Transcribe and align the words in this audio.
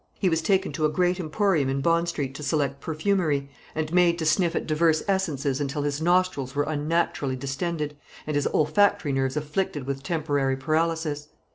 He 0.17 0.29
was 0.29 0.41
taken 0.41 0.71
to 0.71 0.85
a 0.85 0.89
great 0.89 1.19
emporium 1.19 1.69
in 1.69 1.79
Bond 1.81 2.09
Street 2.09 2.33
to 2.33 2.41
select 2.41 2.81
perfumery, 2.81 3.51
and 3.75 3.93
made 3.93 4.17
to 4.17 4.25
sniff 4.25 4.55
at 4.55 4.65
divers 4.65 5.03
essences 5.07 5.61
until 5.61 5.83
his 5.83 6.01
nostrils 6.01 6.55
were 6.55 6.63
unnaturally 6.63 7.35
distended, 7.35 7.95
and 8.25 8.35
his 8.35 8.47
olfactory 8.47 9.11
nerves 9.13 9.37
afflicted 9.37 9.85
with 9.85 10.01
temporary 10.01 10.57
paralysis. 10.57 11.27